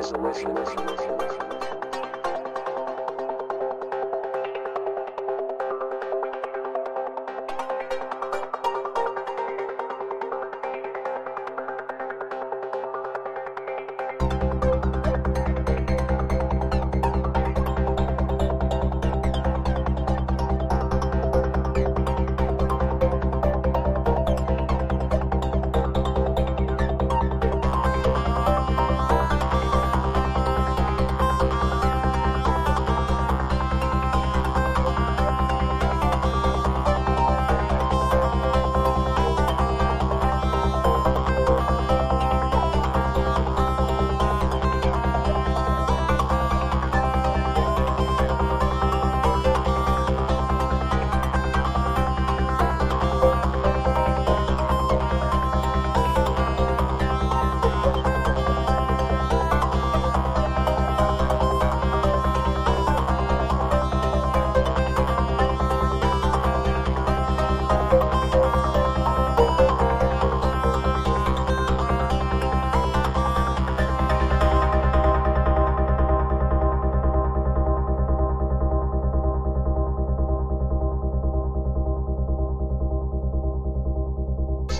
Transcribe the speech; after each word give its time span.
with 0.00 0.42
you, 0.42 0.48
with 0.48 1.59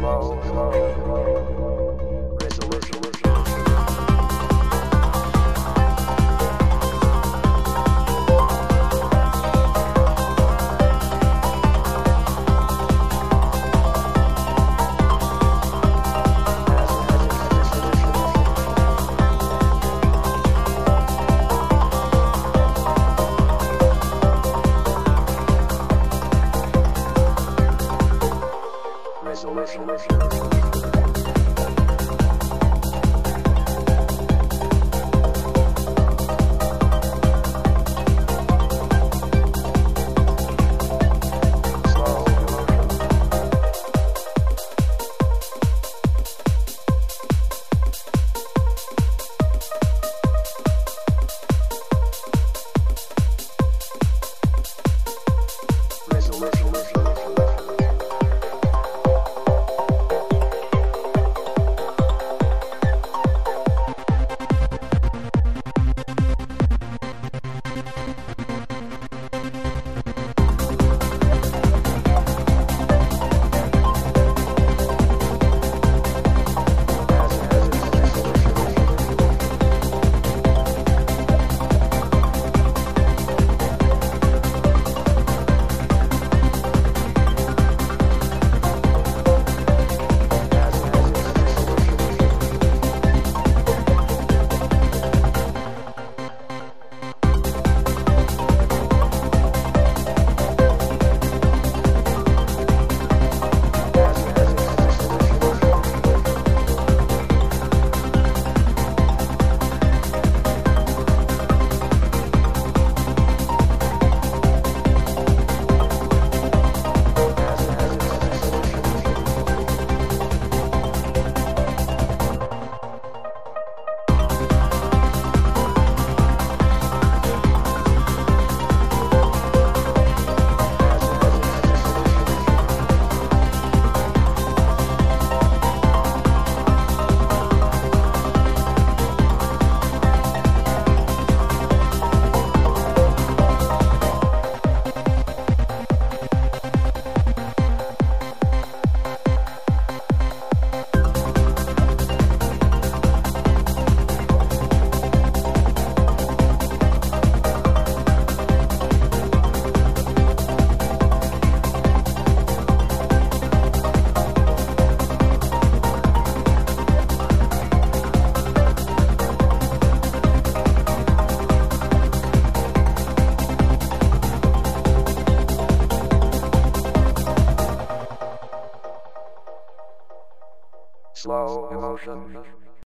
slow. 0.00 0.40
slow, 0.42 0.94
slow. 0.94 1.89